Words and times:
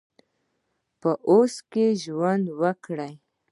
په 1.01 1.11
اوس 1.29 1.53
کې 1.71 1.85
ژوند 2.03 2.45
وکړئ 2.61 3.13